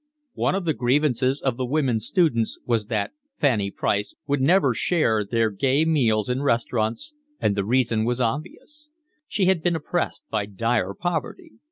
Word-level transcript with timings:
One 0.33 0.55
of 0.55 0.65
the 0.65 0.73
grievances 0.73 1.43
of 1.43 1.57
the 1.57 1.65
women 1.67 1.99
students 1.99 2.57
was 2.65 2.87
that 2.87 3.11
Fanny 3.37 3.69
Price 3.69 4.15
would 4.25 4.41
never 4.41 4.73
share 4.73 5.23
their 5.23 5.51
gay 5.51 5.85
meals 5.85 6.27
in 6.27 6.41
restaurants, 6.41 7.13
and 7.39 7.55
the 7.55 7.63
reason 7.63 8.03
was 8.03 8.19
obvious: 8.19 8.89
she 9.27 9.45
had 9.45 9.61
been 9.61 9.75
oppressed 9.75 10.23
by 10.31 10.47
dire 10.47 10.95
poverty. 10.95 11.51